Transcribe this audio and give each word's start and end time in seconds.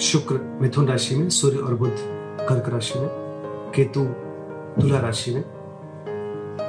शुक्र 0.00 0.58
मिथुन 0.62 0.88
राशि 0.88 1.16
में, 1.16 1.28
सूर्य 1.28 1.56
और 1.56 1.74
बुध 1.74 1.96
कर्क 2.48 2.68
राशि 2.68 2.98
में, 2.98 3.08
केतु 3.76 4.04
तुला 4.82 4.98
राशि 4.98 5.34
में, 5.34 5.44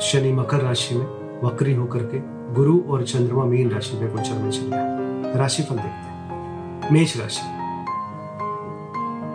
शनि 0.01 0.33
मकर 0.33 0.61
राशि 0.61 0.95
में, 0.95 1.05
वक्री 1.43 1.73
होकर 1.73 1.99
के 1.99 2.19
गुरु 2.53 2.81
और 2.89 3.03
चंद्रमा 3.03 3.45
मीन 3.45 3.71
राशि 3.71 3.97
में 3.97 4.15
गोचर 4.15 4.33
में 4.33 4.51
चल 4.51 4.61
रहा 4.61 4.79
है। 4.79 5.37
राशिफल 5.37 5.75
देखते 5.75 5.89
हैं। 5.89 6.93
मेष 6.93 7.17
राशि। 7.17 7.61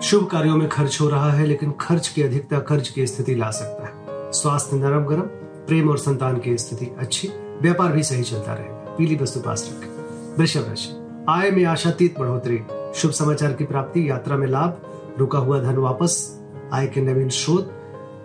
शुभ 0.06 0.26
कार्यों 0.26 0.56
में 0.56 0.68
खर्च 0.68 0.98
हो 1.00 1.08
रहा 1.08 1.32
है, 1.32 1.46
लेकिन 1.46 1.72
खर्च 1.80 2.08
की 2.08 2.22
अधिकता 2.22 2.58
कर्ज 2.58 2.88
की 2.88 3.06
स्थिति 3.06 3.34
ला 3.34 3.50
सकता 3.50 3.86
है। 3.86 3.92
स्वास्थ्य 4.32 4.76
नरम 4.76 5.04
गरम 5.04 5.20
प्रेम 5.66 5.90
और 5.90 5.98
संतान 5.98 6.38
की 6.38 6.58
स्थिति 6.58 6.86
अच्छी, 6.98 7.28
व्यापार 7.62 7.92
भी 7.92 8.02
सही 8.02 8.22
चलता 8.22 8.54
रहेगा। 8.54 8.74
पीली 8.74 9.16
वस्तु 9.16 9.40
पास 9.40 9.76
रखें। 9.76 9.90
वृषभ 10.38 10.64
राशि। 10.68 11.24
आय 11.28 11.50
में 11.50 11.64
आशातीत 11.64 12.18
बढ़ोतरी 12.18 12.58
शुभ 12.96 13.10
समाचार 13.10 13.52
की 13.52 13.64
प्राप्ति। 13.64 14.10
यात्रा 14.10 14.36
में 14.36 14.46
लाभ, 14.46 14.76
रुका 15.18 15.38
हुआ 15.38 15.60
धन 15.60 15.76
वापस, 15.76 16.42
आय 16.72 16.86
के 16.86 17.00
नवीन 17.00 17.28
स्रोत 17.28 17.72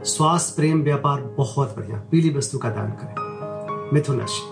स्वास्थ्य 0.03 0.53
प्रेम, 0.55 0.81
व्यापार, 0.81 1.21
बहुत 1.37 1.75
बढ़िया। 1.77 2.01
पीली 2.11 2.37
वस्तु 2.37 2.57
का 2.57 2.69
दान 2.69 2.91
करें। 2.91 3.15
मिथुन 3.93 4.19
राशि। 4.19 4.49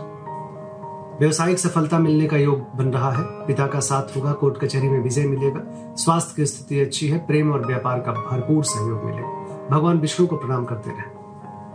व्यवसायिक 1.20 1.60
सफलता 1.60 2.00
मिलने 2.00 2.28
का 2.28 2.38
योग 2.38 2.60
बन 2.76 2.86
रहा 2.86 3.12
है। 3.12 3.24
पिता 3.24 3.68
का 3.68 3.80
साथ 3.80 4.18
होगा, 4.18 4.32
कोर्ट 4.32 4.58
कचहरी 4.58 4.90
में 4.90 5.00
विजय 5.00 5.26
मिलेगा। 5.26 5.62
स्वास्थ्य 5.96 6.34
की 6.36 6.46
स्थिति 6.46 6.80
अच्छी 6.80 7.08
है, 7.08 7.28
प्रेम 7.28 7.52
और 7.52 7.66
व्यापार 7.66 8.00
का 8.00 8.12
भरपूर 8.12 8.64
सहयोग 8.64 9.04
मिलेगा। 9.04 9.28
भगवान 9.72 9.98
विष्णु 9.98 10.28
को 10.28 10.38
प्रणाम 10.38 10.66
करते 10.66 10.90
रहे। 10.90 11.20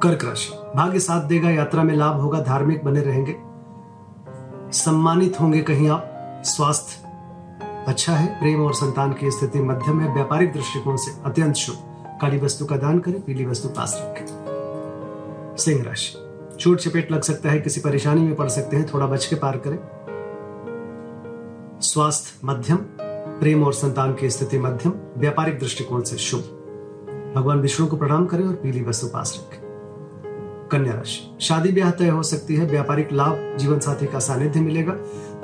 कर्क 0.03 0.25
राशि। 0.25 0.53
भाग्य 0.77 0.99
साथ 0.99 1.25
देगा, 1.25 1.51
यात्रा 1.51 1.83
में 1.83 1.95
लाभ 1.95 2.21
होगा, 2.21 2.41
धार्मिक 2.41 2.85
बने 2.85 3.01
रहेंगे। 3.01 3.37
सम्मानित 4.73 5.41
होंगे 5.41 5.61
कहीं 5.61 5.89
आप। 5.89 6.11
स्वास्थ्य 6.45 7.04
अच्छा 7.89 8.13
है, 8.13 8.41
प्रेम 8.41 8.63
और 8.63 8.75
संतान 8.75 9.13
की 9.13 9.31
स्थिति 9.31 9.59
मध्यम 9.59 10.01
है 10.01 10.15
व्यापारिक 10.15 10.53
दृष्टिकोण 10.53 10.97
से 10.97 11.23
अत्यंत 11.25 11.55
शुभ। 11.55 11.77
काली 12.21 12.39
वस्तु 12.39 12.67
का 12.67 12.77
दान 12.77 12.99
करें, 12.99 13.21
पीली 13.21 13.45
वस्तु 13.45 13.69
पास 13.69 13.99
रखें। 14.01 14.27
सिंह 15.59 15.83
राशि। 15.83 16.15
चोट 16.61 16.79
चपेट 16.79 17.13
लग 17.13 17.23
सकता 17.23 17.51
है, 17.51 17.61
किसी 17.61 17.81
परेशानी 17.81 18.21
में 18.21 18.35
पड़ 18.35 18.49
सकते 18.49 18.77
हैं, 18.77 18.87
थोड़ा 18.95 19.07
बच 19.07 19.27
के 19.27 19.37
पार 19.37 19.57
करें। 19.57 19.79
स्वास्थ्य 21.81 22.41
मध्यम, 22.45 22.79
प्रेम 23.41 23.65
और 23.65 23.73
संतान 23.73 24.15
की 24.15 24.31
स्थिति 24.31 24.59
मध्यम, 24.59 24.93
व्यापारिक 25.17 25.59
दृष्टिकोण 25.59 26.03
से 26.03 26.17
शुभ। 26.17 26.41
भगवान 27.37 27.61
विष्णु 27.61 27.87
को 27.87 27.97
प्रणाम 27.97 28.27
करें 28.27 28.45
और 28.45 28.55
पीली 28.55 28.83
वस्तु 28.83 29.07
पास 29.07 29.39
रखें। 29.39 29.65
कन्या 30.73 30.93
राशि। 30.93 31.37
शादी 31.41 31.73
ब्याह 31.73 31.91
तय 31.91 32.09
हो 32.09 32.23
सकती 32.23 32.57
है, 32.57 32.67
व्यापारिक 32.67 33.13
लाभ 33.13 33.59
जीवन 33.59 33.79
साथी 33.79 34.07
का 34.07 34.19
सानिध्य 34.19 34.61
मिलेगा। 34.61 34.93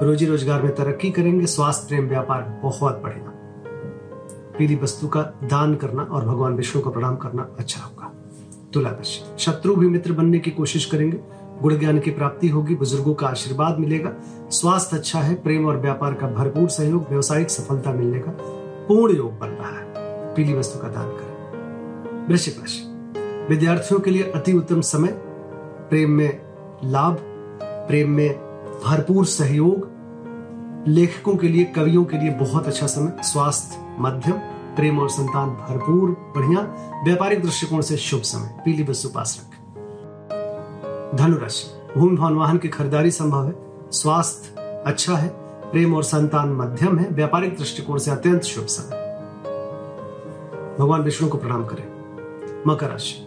रोजी 0.02 0.26
रोज़गार 0.26 0.62
में 0.62 0.74
तरक्की 0.74 1.10
करेंगे, 1.10 1.46
स्वास्थ्य 1.46 1.86
प्रेम 1.88 2.08
व्यापार 2.08 2.60
बहुत 2.62 3.02
बढ़ेगा। 3.02 3.32
पीली 4.58 4.76
वस्तु 4.76 5.08
का 5.08 5.22
दान 5.22 5.74
करना 5.74 6.02
और 6.02 6.24
भगवान 6.24 6.54
विष्णु 6.54 6.82
को 6.82 6.90
प्रणाम 6.90 7.16
करना 7.16 7.48
अच्छा 7.58 7.80
होगा। 7.80 8.12
तुला 8.74 8.90
राशि 8.90 9.36
शत्रु 9.38 9.76
भी 9.76 9.88
मित्र 9.88 10.12
बनने 10.12 10.38
की 10.38 10.50
कोशिश 10.50 10.84
करेंगे। 10.84 11.20
गुण 11.62 11.78
ज्ञान 11.78 11.98
की 11.98 12.10
प्राप्ति 12.10 12.48
होगी, 12.48 12.74
बुज़ुर्गों 12.74 13.14
का 13.14 13.26
आशीर्वाद 13.26 13.78
मिलेगा। 13.78 14.12
स्वास्थ्य 14.50 14.96
अच्छा 14.96 15.20
है, 15.20 15.34
प्रेम 15.34 15.66
और 15.66 15.76
व्यापार 15.76 16.14
का 16.14 16.26
भरपूर 16.26 16.68
सहयोग, 16.68 17.08
व्यवसायिक 17.10 17.50
सफलता 17.50 17.92
मिलने 17.92 18.18
का 18.18 18.32
पूर्ण 18.88 19.16
योग 19.16 19.38
बन 19.38 19.48
रहा 19.48 19.78
है। 19.78 19.84
पीली 20.34 20.54
वस्तु 20.54 20.78
का 20.78 20.88
दान 20.88 21.08
करें। 21.08 22.28
वृश्चिक 22.28 22.58
राशि। 22.58 22.82
विद्यार्थियों 23.50 24.00
के 24.00 24.10
लिए 24.10 24.22
अति 24.22 24.52
उत्तम 24.52 24.80
समय। 24.80 25.08
प्रेम 25.90 26.10
में 26.10 26.40
लाभ, 26.84 27.16
प्रेम 27.62 28.10
में 28.10 28.50
भरपूर 28.84 29.24
सहयोग 29.24 29.89
लेखकों 30.88 31.36
के 31.36 31.48
लिए, 31.48 31.64
कवियों 31.64 32.04
के 32.04 32.18
लिए 32.18 32.30
बहुत 32.30 32.66
अच्छा 32.66 32.86
समय। 32.86 33.22
स्वास्थ्य, 33.22 33.96
मध्यम, 33.98 34.32
प्रेम 34.76 34.98
और 34.98 35.08
संतान 35.08 35.50
भरपूर, 35.50 36.10
बढ़िया। 36.10 36.60
व्यापारिक 37.04 37.42
दृष्टिकोण 37.42 37.80
से 37.80 37.96
शुभ 37.96 38.20
समय। 38.20 38.62
पीली 38.64 38.82
वस्तु 38.82 39.08
पास 39.08 39.48
धनुराशि। 41.14 41.98
भूमि, 41.98 42.16
भवन, 42.16 42.34
वाहन 42.34 42.58
की 42.58 42.68
खरीदारी 42.68 43.10
संभव 43.10 43.46
है। 43.46 43.54
स्वास्थ्य 43.90 44.60
अच्छा 44.86 45.14
है। 45.14 45.28
प्रेम 45.72 45.94
और 45.94 46.02
संतान 46.02 46.52
मध्यम 46.52 46.98
है। 46.98 47.08
व्यापारिक 47.08 47.56
दृष्टिकोण 47.56 47.98
से 47.98 48.10
अत्यंत 48.10 48.42
शुभ 48.42 48.66
समय। 48.66 48.96
भगवान 50.78 51.02
विष्णु 51.02 51.28
को 51.28 51.38
प्रणाम 51.38 51.64
करें। 51.64 51.84
मकर 52.66 52.88
राशि। 52.88 53.26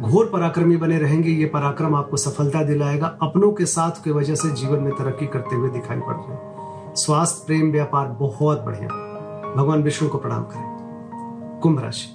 घोर 0.00 0.30
पराक्रमी 0.32 0.76
बने 0.76 0.98
रहेंगे। 0.98 1.30
ये 1.30 1.46
पराक्रम 1.46 1.94
आपको 1.94 2.16
सफलता 2.16 2.62
दिलाएगा। 2.64 3.18
अपनों 3.22 3.52
के 3.52 3.66
साथ 3.66 4.04
की 4.04 4.10
वजह 4.10 4.34
से 4.34 4.50
जीवन 4.50 4.78
में 4.78 4.92
तरक्की 4.92 5.26
करते 5.26 5.56
हुए 5.56 5.68
दिखाई 5.68 6.00
पड़ 6.00 6.14
रहे 6.14 6.32
हैं। 6.32 6.61
स्वास्थ्य, 6.96 7.42
प्रेम, 7.46 7.72
व्यापार 7.72 8.06
बहुत 8.06 8.62
बढ़िया। 8.62 8.88
भगवान 9.56 9.82
विष्णु 9.82 10.08
को 10.08 10.18
प्रणाम 10.18 10.42
करें। 10.42 10.72
कुंभ 11.62 11.80
राशि। 11.80 12.08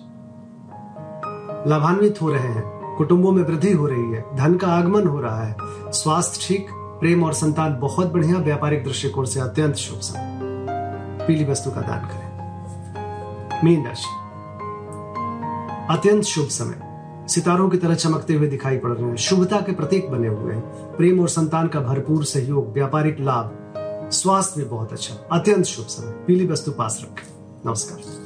लाभान्वित 1.69 2.21
हो 2.21 2.31
रहे 2.31 2.47
हैं। 2.47 2.95
कुटुंबों 2.95 3.31
में 3.31 3.43
वृद्धि 3.43 3.73
हो 3.73 3.87
रही 3.87 4.11
है। 4.11 4.35
धन 4.35 4.55
का 4.55 4.67
आगमन 4.67 5.07
हो 5.07 5.21
रहा 5.21 5.43
है। 5.43 5.55
स्वास्थ्य 5.91 6.39
ठीक, 6.47 6.67
प्रेम 6.71 7.23
और 7.23 7.33
संतान 7.33 7.79
बहुत 7.79 8.13
बढ़िया। 8.13 8.37
व्यापारिक 8.37 8.83
दृष्टिकोण 8.83 9.25
से 9.25 9.39
अत्यंत 9.39 9.75
शुभ 9.75 9.99
समय। 9.99 10.39
पीली 11.27 11.45
वस्तु 11.45 11.71
का 11.71 11.81
दान 11.81 11.99
करें। 11.99 12.27
मीन 13.63 13.87
राशि। 13.87 14.07
अत्यंत 15.93 16.23
शुभ 16.23 16.47
समय। 16.47 16.87
सितारों 17.27 17.69
की 17.69 17.77
तरह 17.77 17.95
चमकते 17.95 18.33
हुए 18.33 18.47
दिखाई 18.47 18.77
पड़ 18.77 18.91
रहे 18.91 19.09
हैं। 19.09 19.15
शुभता 19.15 19.57
के 19.57 19.71
प्रतीक 19.71 20.11
बने 20.11 20.27
हुए 20.27 20.53
हैं। 20.53 20.61
प्रेम 20.95 21.19
और 21.19 21.29
संतान 21.29 21.67
का 21.67 21.79
भरपूर 21.79 22.23
सहयोग, 22.23 22.73
व्यापारिक 22.73 23.17
लाभ 23.19 23.66
स्वास्थ्य 24.11 24.61
में 24.61 24.69
बहुत 24.69 24.93
अच्छा। 24.93 25.15
अत्यंत 25.31 25.65
शुभ 25.65 25.87
समय। 25.87 26.11
पीली 26.11 26.47
वस्तु 26.47 26.71
पास 26.71 26.99
रखें। 27.03 27.27
नमस्कार। 27.65 28.17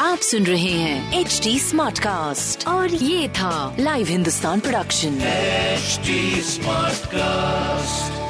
आप 0.00 0.18
सुन 0.18 0.44
रहे 0.44 0.70
हैं 0.70 1.20
एच 1.20 1.40
डी 1.42 1.58
स्मार्ट 1.58 1.98
कास्ट 1.98 2.68
और 2.68 2.94
ये 2.94 3.28
था 3.28 3.76
live 3.80 4.06
Hindustan 4.06 4.60
production 4.60 5.18
smart 5.18 6.94
Smartcast. 6.96 8.23